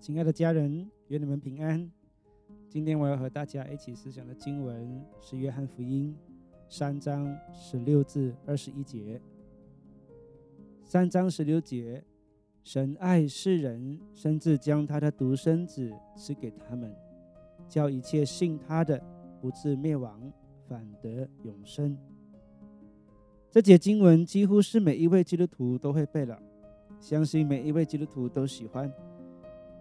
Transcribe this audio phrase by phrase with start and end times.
[0.00, 1.86] 亲爱的家人，愿你们平安。
[2.70, 6.16] 今天我要和大家一起思想的经文是《约翰福音》
[6.74, 9.20] 三章十六至二十一节。
[10.82, 12.02] 三章十六节，
[12.64, 16.90] 神爱世人，甚至将他的独生子赐给他们，
[17.68, 18.98] 叫一切信他的
[19.38, 20.32] 不至灭亡，
[20.66, 21.94] 反得永生。
[23.50, 26.40] 这节经文几乎是每一位基督徒都会背了，
[26.98, 28.90] 相信每一位基督徒都喜欢。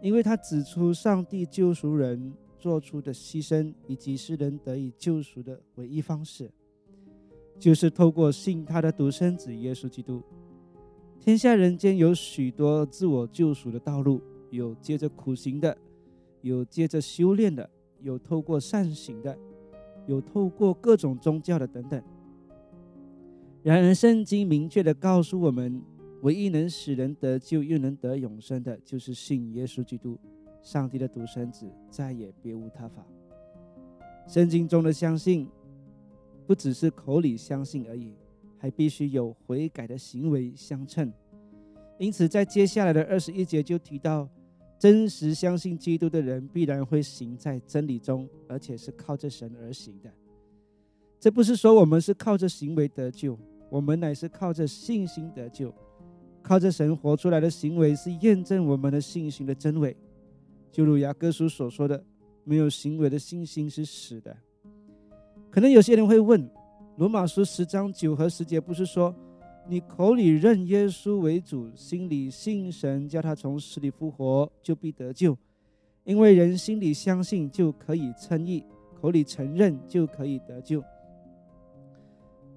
[0.01, 6.49] 因为他指出，上帝救赎人做出的牺牲，以及世人得以救赎的唯一方式，
[7.59, 10.21] 就是透过信他的独生子耶稣基督。
[11.19, 15.77] 天下人间有许多自我救赎的道路，有接着苦行的，
[16.41, 17.69] 有接着修炼的，
[18.01, 19.37] 有透过善行的，
[20.07, 22.01] 有透过各种宗教的等等。
[23.63, 25.81] 然而，圣经明确的告诉我们。
[26.21, 30.17] 唯一能使人得救又能得永生的，就是信耶稣基督，
[30.61, 33.05] 上帝的独生子，再也别无他法。
[34.27, 35.47] 圣经中的相信，
[36.45, 38.13] 不只是口里相信而已，
[38.57, 41.11] 还必须有悔改的行为相称。
[41.97, 44.27] 因此，在接下来的二十一节就提到，
[44.77, 50.11] 真实相信基督的人，必然会行在真理中，而且是靠着神而行的。
[51.19, 53.37] 这不是说我们是靠着行为得救，
[53.69, 55.73] 我们乃是靠着信心得救。
[56.49, 59.95] 靠着神活出来的行为是验证我们的信心的真伪，
[60.71, 62.03] 就如雅各书所说的
[62.43, 64.35] ：“没有行为的信心是死的。”
[65.51, 66.49] 可能有些人会问
[66.97, 69.13] ：“罗马书十章九和十节不是说，
[69.67, 75.37] 你口里认耶稣为主，心里信神叫他从死里复活，就必得救？
[76.03, 78.63] 因为人心里相信就可以称义，
[78.99, 80.83] 口里承认就可以得救。”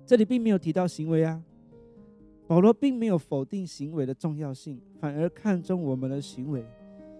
[0.07, 1.39] 这里并没有提到行为啊。
[2.53, 6.63] 保罗并没有否定行为的重要性，反而看重我们的行为，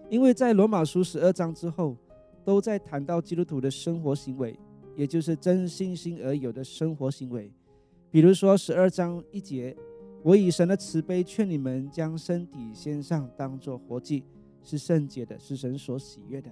[0.07, 1.97] 因为在罗马书十二章之后，
[2.45, 4.55] 都在谈到基督徒的生活行为，
[4.95, 7.51] 也就是真信心而有的生活行为。
[8.11, 9.75] 比如说十二章一节，
[10.21, 14.23] 我以神的慈悲劝你们，将身体献上，当作活祭，
[14.61, 16.51] 是圣洁的，是神所喜悦的。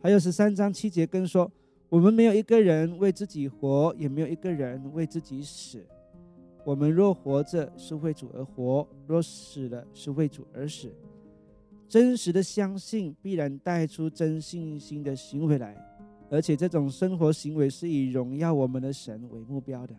[0.00, 1.52] 还有十三章七节更说，
[1.90, 5.84] 我们没有一个人为自己活，也没有一个人为自己死。
[6.64, 10.92] 我们若活着是为主而活，若死了是为主而死。
[11.88, 15.76] 真实的相信必然带出真信心的行为来，
[16.30, 19.94] 而且这种生活行为是以荣耀我们的神为目标的。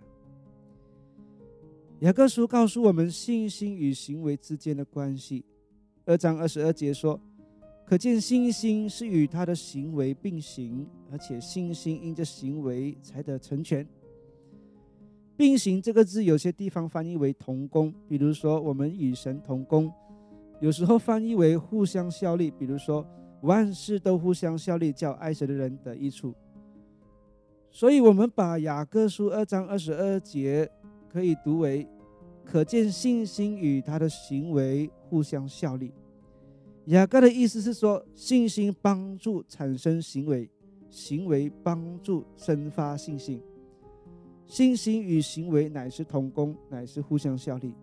[1.99, 5.45] 雅各书告诉我们信心与行为之间的关系。
[6.05, 7.19] 二章二十二节说
[7.85, 13.87] ：“可见信心是与他的行为并行，而且信心因着行为才得成全。”
[15.35, 19.89] 并行这个字，有些地方翻译为同工，比如说我们与神同工；
[20.59, 23.05] 有时候翻译为互相效力，比如说
[23.41, 26.33] 万事都互相效力，叫爱神的人得益处。
[27.71, 30.69] 所以，我们把雅各书二章二十二节
[31.09, 31.87] 可以读为：
[32.45, 35.91] 可见信心与他的行为互相效力。
[36.85, 40.47] 雅各的意思是说，信心帮助产生行为，
[40.91, 43.41] 行为帮助生发信心。
[44.45, 47.73] 信心与行为乃是同工，乃是互相效力。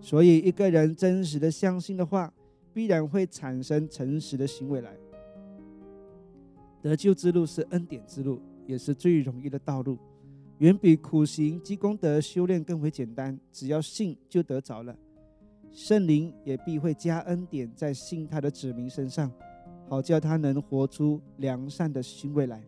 [0.00, 2.32] 所以，一个人真实的相信的话，
[2.72, 4.96] 必然会产生诚实的行为来。
[6.80, 9.98] 得救之路是恩典之路，也是最容易的道路，
[10.58, 13.38] 远比苦行积功德修炼更为简单。
[13.52, 14.96] 只要信，就得着了。
[15.72, 19.30] 圣灵也必会加恩典在信他的子民身上，
[19.88, 22.64] 好叫他能活出良善的行为来，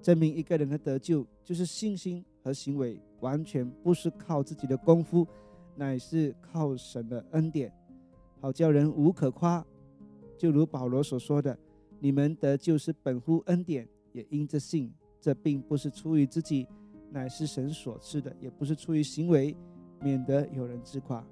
[0.00, 2.24] 证明一个人的得救就是信心。
[2.42, 5.26] 和行为完全不是靠自己的功夫，
[5.76, 7.72] 乃是靠神的恩典，
[8.40, 9.64] 好叫人无可夸。
[10.38, 11.58] 就如保罗所说的
[12.00, 14.92] ：“你们得救是本乎恩典，也因着信。
[15.20, 16.66] 这并不是出于自己，
[17.10, 19.54] 乃是神所赐的；也不是出于行为，
[20.00, 21.22] 免得有人自夸。”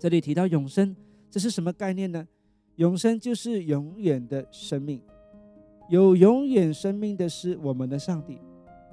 [0.00, 0.96] 这里提到永生，
[1.30, 2.26] 这是什么概念呢？
[2.74, 5.00] 永生就是永远的生命，
[5.88, 8.40] 有永远生命的是我们的上帝。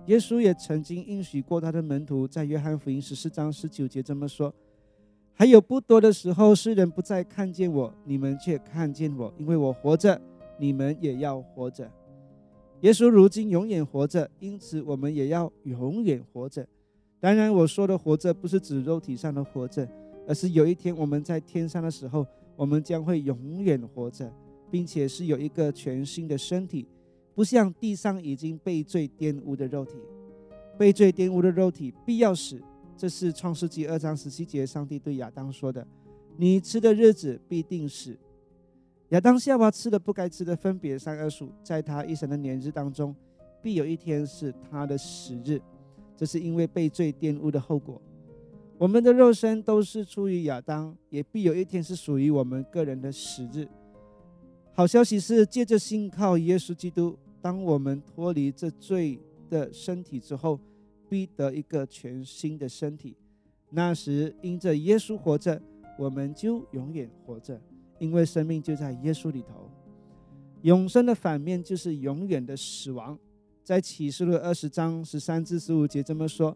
[0.08, 4.54] 耶稣也曾经应许过他的门徒，在约翰福音十四章十九节这么说
[5.32, 10.20] ：“还有不多的时候，世人不再看见我，你们却看见我，因为我活着，
[10.58, 11.90] 你们也要活着。”
[12.82, 16.68] 耶稣如今永远活着，因此我们也要永远活着。
[17.20, 19.88] 当然，我说的活着不是指肉体上的活着，
[20.28, 22.26] 而是有一天我们在天上的时候，
[22.56, 24.34] 我们将会永远活着，
[24.72, 26.88] 并且是有一个全新的身体。
[27.42, 29.94] 不像地上已经被罪玷污的肉体，
[30.78, 32.62] 被罪玷污的肉体必要死。
[32.96, 35.84] 这是创世纪二章十七节，上帝对亚当说的
[36.38, 38.16] ：“你吃的日子必定死。”
[39.10, 43.16] 亚当夏娃吃了不该吃的，分别善恶树，在他一生的年日当中，
[43.60, 45.60] 必有一天是他的死日。
[46.16, 48.00] 这是因为被罪玷污的后果。
[48.78, 53.68] 我们的肉身都是出于亚当，也必有一天是属于我们个人的死日。
[54.74, 60.60] 好消息是，借着信靠耶稣基督，当我们脱离这罪的身体之后，
[61.10, 63.16] 必得一个全新的身体。
[63.70, 65.62] 那时，因着耶稣活着，
[65.98, 67.60] 我们就永远活着，
[68.00, 69.70] 因为生命就在耶稣里头。
[70.62, 73.18] 永生的反面就是永远的死亡。
[73.64, 76.56] 在启示录二十章十三至十五节这么说。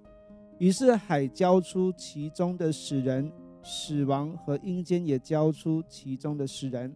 [0.57, 3.31] 于是海交出其中的死人，
[3.63, 6.93] 死亡和阴间也交出其中的死人，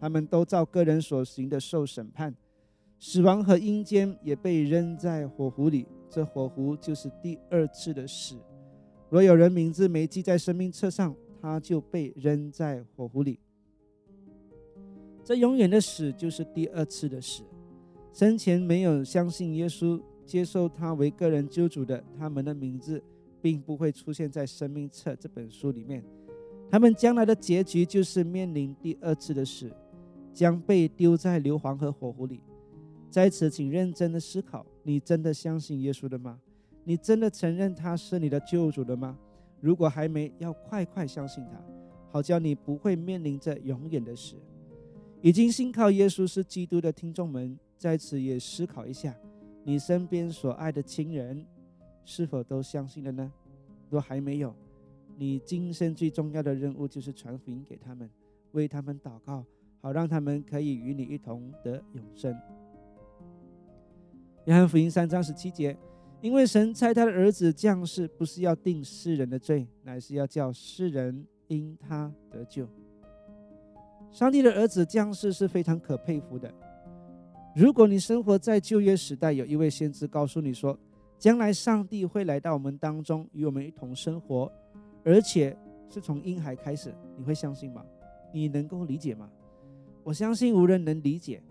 [0.00, 2.34] 他们都照个人所行的受审判。
[2.98, 8.36] 死亡和阴间也被扔在火湖里，这火湖就是第二次的死。
[9.08, 13.38] 若有人名字没记在生命册上，他就被扔在火湖里。
[15.24, 17.42] 这永远的死就是第二次的死。
[18.12, 20.00] 生前没有相信耶稣。
[20.26, 23.02] 接受他为个人救主的，他们的名字
[23.40, 26.04] 并不会出现在生命册这本书里面。
[26.70, 29.72] 他们将来的结局就是面临第二次的死，
[30.34, 32.42] 将被丢在硫磺和火湖里。
[33.10, 36.38] 在此，请认真的思考：你真的相信耶稣的吗？
[36.84, 39.18] 你真的承认他是你的救主的吗？
[39.60, 41.58] 如果还没，要快快相信他，
[42.10, 44.36] 好叫你不会面临着永远的死。
[45.20, 49.16] 已经信靠耶稣是基督的听众们，在此也思考一下。
[49.64, 51.44] 你身边所爱的亲人，
[52.04, 53.32] 是否都相信了呢？
[53.90, 54.54] 若还没有，
[55.16, 58.08] 你今生最重要的任务就是传福音给他们，
[58.52, 59.44] 为他们祷告，
[59.80, 62.34] 好让他们可以与你一同得永生。
[64.48, 65.76] 约翰福音三章十七节，
[66.22, 72.66] 因为神差他的儿子降世，不是要定世人的罪，乃是要叫世人因他得救。
[74.10, 76.50] 上帝的儿子降世是非常可佩服的。
[77.54, 80.78] 如果你生活在旧约时代，有一位先知告诉你说，
[81.18, 84.50] 将来上帝会来到我们当中，与我们一同生活，
[85.04, 85.54] 而且
[85.90, 87.84] 是从婴孩开始，你会相信吗？
[88.32, 89.28] 你能够理解吗？
[90.02, 91.42] 我相信无人能理解，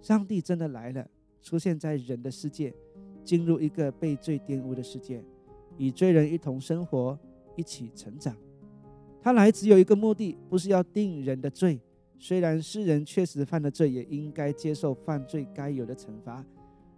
[0.00, 1.04] 上帝真的来了，
[1.42, 2.72] 出现在人的世界，
[3.24, 5.22] 进入一个被罪玷污的世界，
[5.76, 7.18] 与罪人一同生活，
[7.56, 8.34] 一起成长。
[9.20, 11.80] 他来只有一个目的，不是要定人的罪。
[12.18, 16.44] 虽然世人确实犯了罪，也应该接受犯罪该有的惩罚，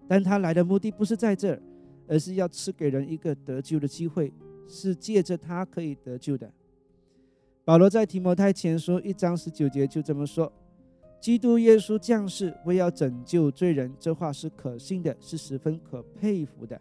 [0.06, 1.62] 但他来的目的不是在这儿，
[2.06, 4.30] 而是要赐给人一个得救的机会，
[4.66, 6.52] 是借着他可以得救的。
[7.64, 10.52] 保罗在提摩太前书一章十九节就这么说
[11.24, 16.78] ：“基督耶稣降世为要拯救罪人，这话是可信的，是十分可佩服的。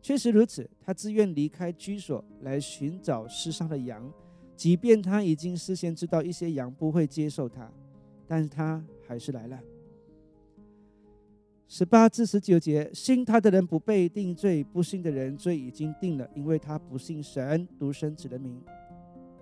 [0.00, 4.10] 确实如此，他自愿离开居所来寻找世上的羊。”
[4.56, 7.70] 即便他已经事先知道一些羊不会接受他，
[8.26, 9.60] 但是他还是来了。
[11.68, 18.58] 十八至十九节，信他的人不被定罪，不信的人罪已经定了，因为他不信神独生子的名。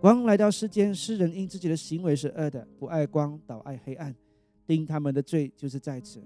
[0.01, 4.15] 光来到世间，世人因自己的行为是恶的，不爱光，倒爱黑暗，
[4.65, 6.23] 定他们的罪就是在此。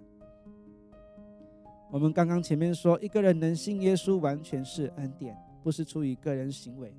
[1.91, 6.95] 我们刚刚前面说，一个人能信耶稣，完全是恩典，不是出于个人行为。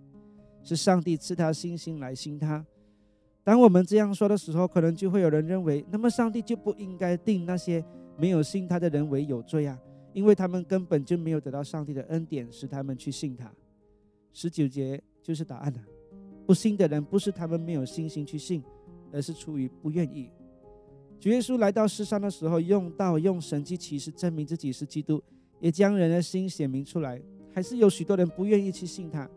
[0.63, 2.65] 是上帝赐他信心来信他。
[3.43, 7.83] 当我们这样说的时候，可能就会有人认为，那么上帝就不应该定那些
[8.17, 9.77] 没有信他的人为有罪啊，
[10.11, 13.51] 因为他们根本就没有得到上帝的恩典，使他们去信他。
[14.31, 15.79] 十九节就是答案了。
[16.45, 18.63] 不信的人不是他们没有信心去信，
[19.11, 20.29] 而是出于不愿意。
[21.19, 25.23] 主耶稣来到世上的时候，用道、用神迹奇事证明自己是基督，
[25.59, 27.21] 也将人的心显明出来，
[27.53, 29.29] 还是有许多人不愿意去信他。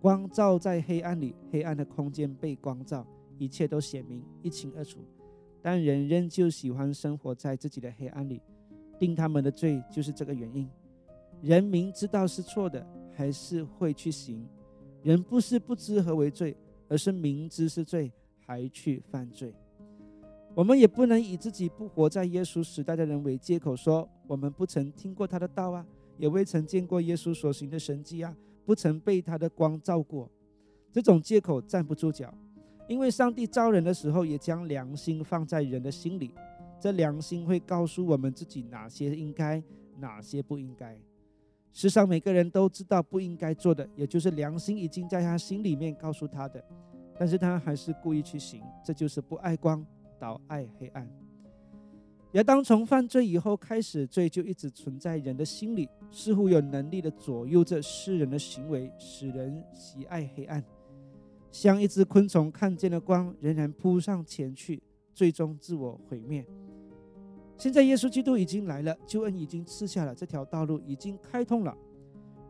[0.00, 3.06] 光照在黑暗里，黑暗的空间被光照，
[3.38, 4.98] 一切都显明一清二楚。
[5.62, 8.42] 但人仍旧喜欢生活在自己的黑暗里，
[8.98, 10.68] 定他们的罪就是这个原因。
[11.40, 14.46] 人明知道是错的，还是会去行。
[15.04, 16.56] 人不是不知何为罪，
[16.88, 18.10] 而是明知是罪
[18.44, 19.54] 还去犯罪。
[20.54, 28.34] 我们也不能以自己不活在耶稣时代的人为借口，说我们不曾听过他的道啊，也未曾见过耶稣所行的神迹啊。
[28.64, 30.26] 不曾被他的光照过，
[30.90, 32.32] 这种借口站不住脚。
[32.88, 36.30] 因为上帝造人的时候，也将良心放在人的心里，
[36.80, 39.62] 这良心会告诉我们自己哪些应该，
[39.98, 40.98] 哪些不应该。
[41.74, 46.64] 世上每个人都知道不应该做的，也就是良心已经在他心里面告诉他的，
[47.18, 49.84] 但是他还是故意去行，这就是不爱光，
[50.16, 51.10] 倒爱黑暗。
[52.34, 60.62] 亚当从犯罪以后开始，罪就一直存在人的心里，似乎有能力的左右着世人的行为，使人喜爱黑暗。
[61.50, 64.80] 像一只昆虫看见了光，仍然扑上前去，
[65.12, 66.46] 最终自我毁灭。
[67.56, 71.76] 现在耶稣基督已经来了，救恩已经赐下了，这条道路已经开通了。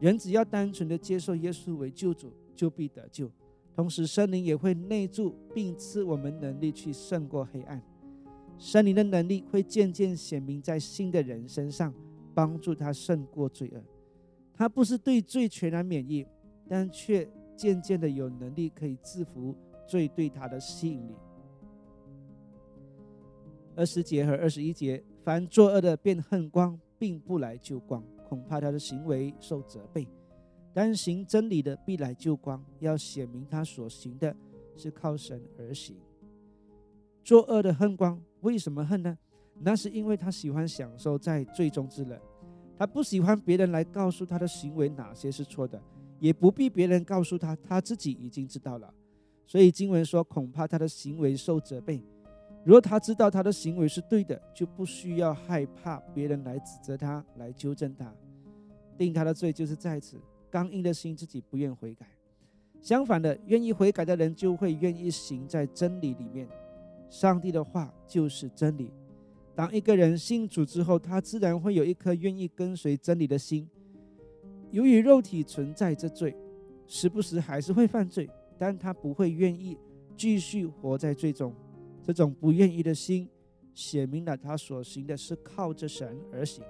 [0.00, 3.30] 人只要单纯的接受耶稣为救主，就必得救。
[3.74, 7.80] 同时，圣灵也会内住，并赐我们能力去胜过黑暗。
[8.58, 11.92] 圣灵的能力会渐渐显明在新的人身上，
[12.32, 13.82] 帮助他胜过罪恶。
[14.52, 16.24] 他不是对罪全然免疫，
[16.68, 19.54] 但却渐渐的有能力可以制服
[19.86, 21.14] 罪对他的吸引力。
[23.76, 30.06] 二十节和二十一节，凡作恶的便恨光，并不来救光，恐怕他的行为受责备；
[30.72, 34.34] 但行真理的必来救光，要显明他所行的
[34.76, 35.96] 是靠神而行。
[37.24, 39.18] 作恶的恨光，为什么恨呢？
[39.60, 42.20] 那是因为他喜欢享受在罪中之乐，
[42.78, 45.82] 他不喜欢别人来告诉他的行为哪些是错的，
[46.20, 48.94] 也不必别人告诉他，他自己已经知道了。
[49.46, 52.00] 所以经文说，恐怕他的行为受责备。
[52.64, 58.10] 如果他知道他的行为是对的，就不需要害怕别人来指责他，来纠正他。
[58.96, 60.18] 定他的罪就是在此，
[60.50, 62.06] 刚硬的心自己不愿悔改。
[62.80, 66.48] 相反的，愿意悔改的人就会愿意行在真理里面。
[67.10, 68.90] 上帝的话就是真理。
[69.54, 73.68] 当一个人信主之后，他自然会有一颗愿意跟随真理的心。
[74.70, 76.34] 由于肉体存在着罪，
[76.86, 78.28] 时不时还是会犯罪，
[78.58, 79.78] 但他不会愿意
[80.16, 81.54] 继续活在罪中。
[82.06, 83.28] 这种不愿意的心，
[83.72, 86.62] 写明了他所行的是靠着神而行。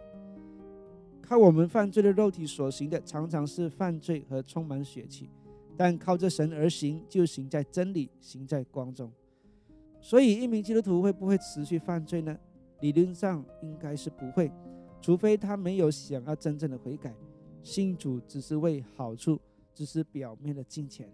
[1.21, 5.26] 靠我们犯罪的肉体所行的，常常是犯罪和充满血气；
[5.76, 9.11] 但靠着神而行，就行在真理，行在光中。
[10.00, 12.38] 所以，一名基督徒会不会持续犯罪呢？
[12.81, 14.53] 理论上应该是不会，
[15.00, 17.14] 除非他没有想要真正的悔改，
[17.62, 19.41] 信主只是为好处，
[19.73, 21.11] 只是表面的金钱。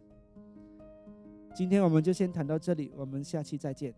[1.55, 3.95] 今天我们就先谈到这里，我们下期再见。